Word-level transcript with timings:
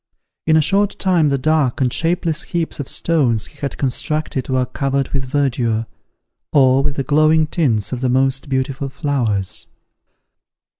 In 0.47 0.57
a 0.57 0.61
short 0.61 0.97
time 0.97 1.29
the 1.29 1.37
dark 1.37 1.79
and 1.79 1.93
shapeless 1.93 2.41
heaps 2.41 2.79
of 2.79 2.87
stones 2.87 3.45
he 3.45 3.57
had 3.59 3.77
constructed 3.77 4.49
were 4.49 4.65
covered 4.65 5.09
with 5.09 5.25
verdure, 5.25 5.85
or 6.51 6.81
with 6.81 6.95
the 6.95 7.03
glowing 7.03 7.45
tints 7.45 7.91
of 7.91 8.01
the 8.01 8.09
most 8.09 8.49
beautiful 8.49 8.89
flowers. 8.89 9.67